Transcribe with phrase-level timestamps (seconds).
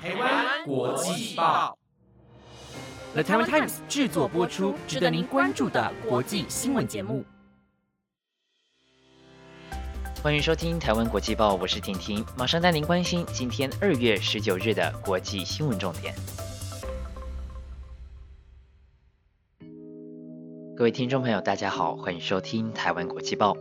[0.00, 1.76] 台湾国际报
[3.14, 7.24] ，The Taiwan Times 制作播出，值得您关注的国际新闻节目。
[10.22, 16.14] 欢迎收听《台湾国际报》，我是婷婷，马上带您关心今天二月十九日的国际新闻重点。
[20.76, 23.52] 各位听众朋友，大家好，欢迎收听《台湾国际报》。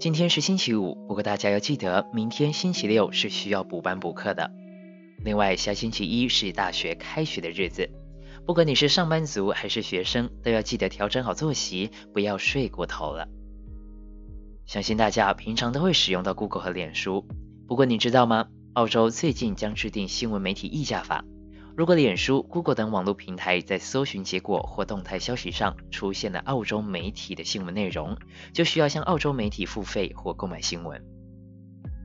[0.00, 4.50] 今天是星期五，不过大家要记得，明天星期六是需要补班补课的。
[5.24, 7.90] 另外，下星期一是大学开学的日子，
[8.46, 13.28] 不管你是上班族还是学生，都要记得调整好作息，不要睡过头了。
[14.66, 17.26] 相信大家平常都会使用到 Google 和脸书，
[17.66, 18.48] 不过你知道吗？
[18.74, 21.24] 澳洲最近将制定新闻媒体议价法。
[21.76, 28.16] 如果脸书、Google 等网络平台在搜寻结果或动态消息上出现了澳洲媒体的新闻内容，
[28.52, 31.15] 就需要向澳洲媒体付费或购买新闻。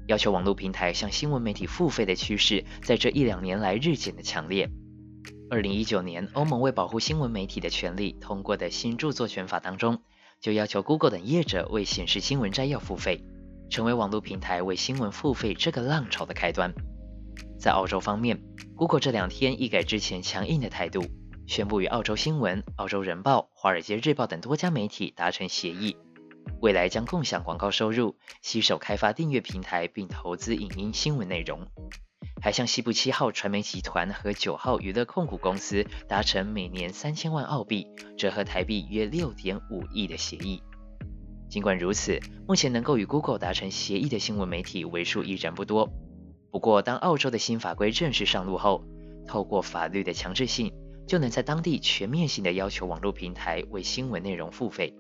[0.08, 4.70] 要求网络平台向新闻媒体付费的趋势，在这一两年来日渐的强烈。
[5.50, 10.02] 二零一九年，欧盟为保护新闻媒体的权利通过的新著作权法当中，
[10.40, 13.24] 就要求 Google 等业者为显示新闻摘要付费，
[13.70, 16.74] 成为网络平台为新闻付费这个浪潮的开端。
[17.60, 18.42] 在澳洲方面
[18.76, 21.04] ，Google 这两天一改之前强硬的态度，
[21.48, 25.96] 宣布与澳洲新闻、澳洲人报、华尔街日报等多家媒体达成协议，
[26.62, 31.66] 未来将共享广告收入，携手开发订阅平台，并投资影音新闻内容，
[32.40, 40.62] 还向西部七号传媒集团和九号娱乐控股公司达成每年三千万澳币（折合台币约六点五亿）的协议。
[41.50, 45.90] 尽管如此，目前能够与 Google 达成协议的新闻媒体为数依然不多。
[46.52, 48.84] 不过，当澳洲的新法规正式上路后，
[49.28, 50.72] 透过法律的强制性，
[51.08, 54.94] 就能在当地全面性的要求网络平台为新闻内容付费，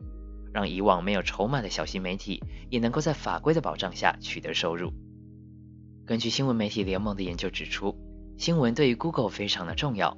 [0.53, 4.91] 让以往没有筹码的小型媒体也能够在法规的保障下取得收入。
[6.05, 7.95] 根据新闻媒体联盟的研究指出，
[8.37, 10.17] 新闻对于 Google 非常的重要，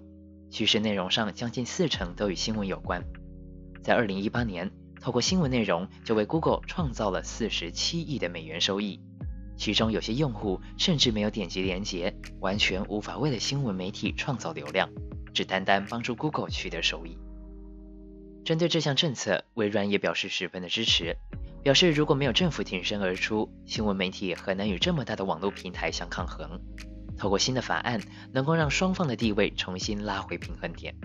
[0.50, 3.04] 趋势内容上将近四成都与新闻有关。
[3.84, 9.02] 在2018年，透过新闻内容就为 Google 创造了47亿的美元收益。
[9.56, 14.90] 其中有些用户甚至没有点击连接，完全无法为了新闻媒体创造流量，
[15.34, 17.18] 只单单帮助 Google 取得收益。
[18.46, 21.16] 针对这项政策，微软也表示十分的支持，
[21.64, 26.60] 表示如果没有政府挺身而出，新闻媒体很难与这么大的网络平台相抗衡。
[27.18, 28.02] 透过新的法案，
[28.34, 30.96] 能够让双方的地位重新拉回平衡点。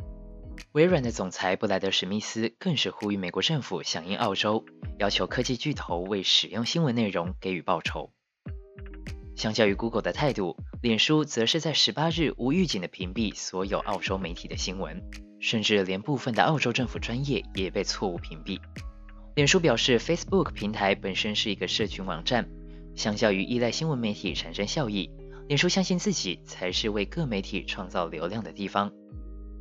[0.73, 4.65] 微软的总裁布莱德史密斯更是呼吁美国政府响应澳洲，
[4.99, 8.11] 要求科技巨头为使用新闻内容给予报酬。
[9.37, 15.01] 相较于 Google 的态度，脸书则是在十八日无预警的屏蔽所有澳洲媒体的新闻，
[15.41, 18.61] 甚至连部分的澳洲政府专业也被错误屏蔽。
[19.35, 22.49] 脸书表示，Facebook 平台本身是一个社群网站，
[22.97, 25.11] 相较于依赖新闻媒体产生效益，
[25.47, 28.93] 脸书相信自己才是为各媒体创造流量的地方。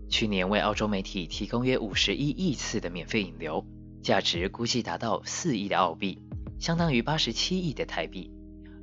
[0.09, 3.65] 去年为澳洲媒体提供约五十一亿次的免费引流，
[4.01, 6.17] 价值估计达到四亿的澳币，
[6.59, 8.31] 相当于八十七亿的台币。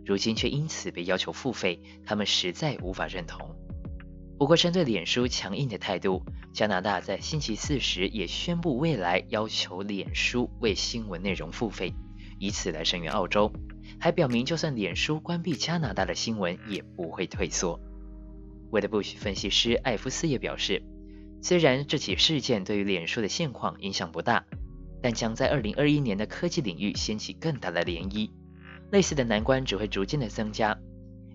[0.06, 3.56] 如今却因此被要求付费，他们实在无法认同。
[4.36, 11.94] 不过，针对脸书强硬的态度，加拿大在星期四时也宣布，未来要求脸书为新闻内容付费，
[12.38, 13.52] 以此来声援澳洲，
[14.00, 17.80] 还表明就算脸书关闭加拿大的新闻，也不会退缩。
[18.70, 20.82] 为了不许分析师艾夫斯也表示，
[21.40, 24.44] 虽然这起事件对于脸书的现况影响不大，
[25.00, 28.30] 但将在2021年的科技领域掀起更大的涟漪。
[28.90, 30.76] 类似的难关只会逐渐的增加，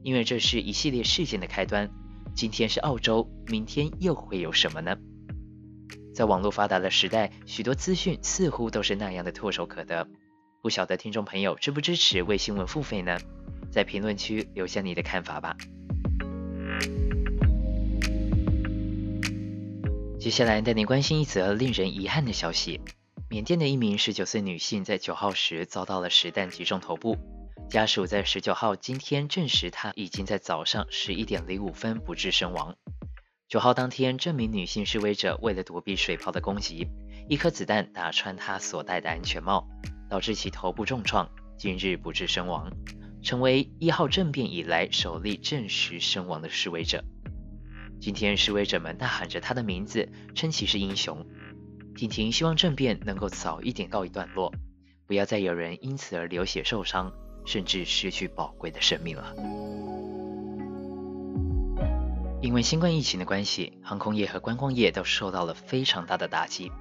[0.04, 1.90] 因为这是一系列事件的开端。
[2.36, 4.98] 今天是澳洲，明天又会有什么呢？
[6.14, 10.08] 在网络发达的时代，许多资讯似乎都是那样的唾手可得。
[10.62, 13.18] 不晓得听众朋友支不支持为新闻付费呢？
[13.72, 15.56] 在评论区留下你的看法吧。
[20.20, 22.82] 接下来带你关心一则令人遗憾的消息：
[23.30, 27.18] 缅甸的一名十九岁女性在九号时遭到了实弹击中头部。
[27.70, 32.76] 家属在十九号今天证实，他已经在早上十一点零五分不治身亡。
[33.48, 36.88] 九号当天，这名女性示威者为了躲避水炮的攻击，
[37.30, 39.68] 一颗子弹打穿她所戴的安全帽，
[40.10, 41.30] 导致其头部重创，
[41.60, 42.72] 今日不治身亡，
[43.22, 47.04] 成为一号政变以来首例证实身亡的示威者。
[48.02, 51.24] 今天，示威者们大喊着她的名字，称其是英雄。
[51.96, 54.52] 婷婷希望政变能够早一点告一段落，
[55.06, 57.14] 不要再有人因此而流血受伤。
[57.46, 59.36] 甚至失去宝贵的生命了。
[62.42, 66.72] 因为新冠疫情的关系，航空业和观光业都受到了非常大的打击。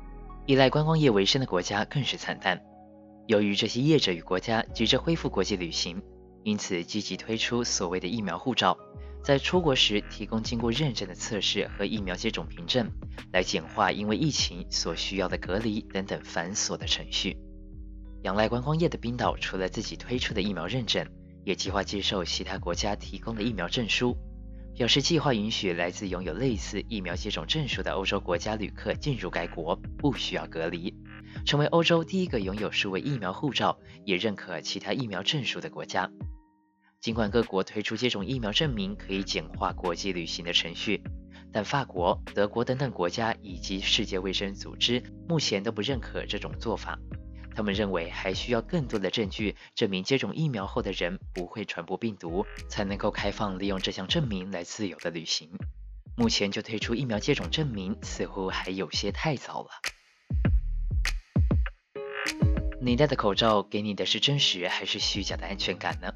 [0.47, 2.61] 依赖观光业为生的国家更是惨淡。
[3.27, 6.01] 由于这些业者与国家急着恢复国际旅行，
[6.45, 8.79] 因此积极推出所谓的疫苗护照，
[9.23, 12.91] 在出国时提供经过认证的测试和疫苗接种凭证，
[13.33, 17.37] 来简化因为疫情所需要的隔离等等繁琐的程序。
[18.23, 21.07] 仰赖观光业的冰岛，除了自己推出的疫苗认证，
[21.45, 24.17] 也计划接受其他国家提供的疫苗证书，
[24.75, 30.95] 表示计划允许来自拥有类似疫苗接种证书的欧洲国家旅客进入该国，不需要隔离，
[31.47, 36.11] 成为欧洲第一个拥有数位疫苗护照，也认可其他疫苗证书的国家。
[37.01, 41.01] 尽管各国推出接种疫苗证明可以简化国际旅行的程序，
[41.53, 46.99] 但法国、德国等等国家以及世界卫生组织目前都不认可这种做法。
[47.59, 55.51] 他们认为还需要更多的证据证明接种疫苗后的人不会传播病毒，才能够开放利用这项证明来自由的旅行。
[56.17, 59.71] 目前就推出疫苗接种证明，似乎还有些太早了。
[62.81, 66.13] 你戴的口罩给你的是真实还是虚假的安全感呢？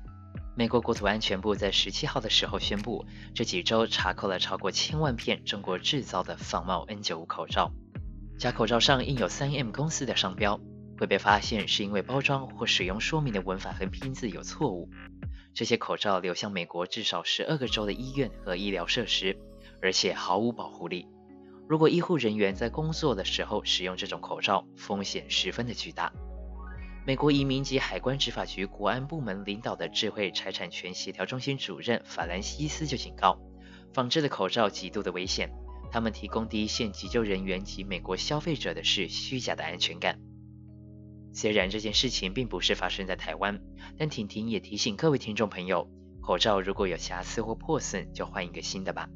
[0.56, 3.04] 美国国土安全部在十七号的时候宣布，
[3.34, 7.72] 这几周查扣了超过千万片中国制造的仿冒 N95 口罩，
[8.38, 10.60] 假口罩上印有 3M 公司的商标，
[11.02, 14.88] 会被发现是因为包装或使用说明的文法和拼字有错误。
[15.52, 19.36] 这些口罩流向美国至少十二个州的医院和医疗设施，
[19.82, 21.08] 而且毫无保护力。
[21.68, 26.12] 如果医护人员在工作的时候使用这种口罩，风险十分的巨大。
[27.04, 33.40] 美国移民及海关执法局国安部门领导的智慧财产权协调中心主任法兰西斯就警告，
[33.92, 35.50] 仿制的口罩极度的危险，
[35.90, 40.16] 他们提供第一线急救人员及美国消费者的是虚假的安全感。
[41.34, 43.60] 虽然这件事情并不是发生在台湾，
[43.96, 45.88] 但婷婷也提醒各位听众朋友，
[46.20, 49.08] 口罩如果有瑕疵或破损，就换一个新的吧，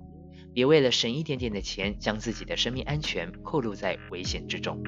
[0.55, 4.83] 别为了省一点点的钱，将自己的生命安全暴露在危险之中。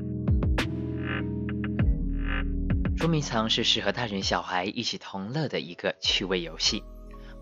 [2.97, 6.83] 捉迷藏是适合大人小孩一起同乐的一个趣味游戏。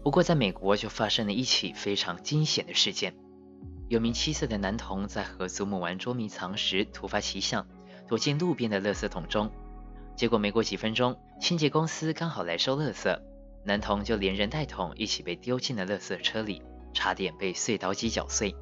[0.03, 3.15] 不过，在美国就发生了一起非常惊险的事件：
[3.88, 7.67] 有名七岁的男童在和祖母玩捉迷藏时突发奇想，
[8.06, 9.50] 躲进路边的垃圾桶中。
[10.17, 13.21] 结果没过几分钟，清洁公司刚好来收垃圾，
[13.65, 16.63] 男童就连人带桶一起被丢进了垃圾车里，
[16.95, 18.55] 差点被碎刀机绞碎。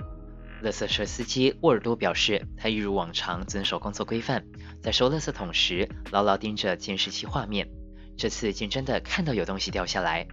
[0.62, 4.44] 垃圾车司机沃尔多表示，他一如往常遵守工作规范，
[4.82, 7.68] 在收垃圾桶时牢牢盯着监视器画面。
[8.16, 10.26] 这次竟真的看到有东西掉下来，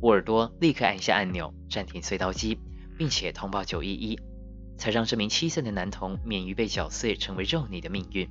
[0.00, 2.58] 沃尔多立刻按下按钮暂停碎刀机，
[2.96, 4.18] 并且通报911，
[4.78, 8.26] 才让这名七岁的男童免于被搅碎成为肉泥的命运。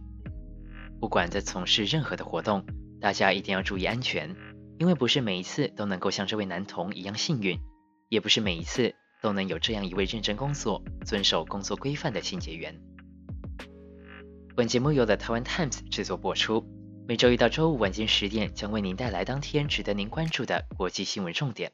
[1.02, 2.66] 不管在从事任何的活动，
[3.02, 4.34] 大家一定要注意安全，
[4.80, 7.60] 因为不是每一次都能够像这位男童一样幸运，
[8.08, 8.96] 也不是每一次。
[9.22, 12.82] 都能有这样一位认真工作、遵守工作规范的清洁员。
[14.56, 16.66] 本节目由的台湾 Times 制作播出，
[17.08, 21.72] 每周一到周五晚间十点将为您带来当天值得您关注的国际新闻重点。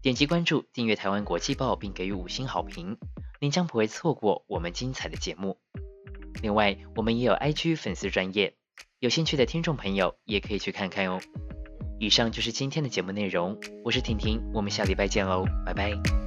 [0.00, 2.98] 点击关注、订阅台湾国际报，并给予五星好评，
[3.40, 5.58] 您将不会错过我们精彩的节目。
[6.42, 8.54] 另外，我们也有 IG 粉丝专业，
[8.98, 11.20] 有兴趣的听众朋友也可以去看看哦。
[11.98, 16.21] 以上就是今天的节目内容，我是婷婷，我们下礼拜见喽，拜拜。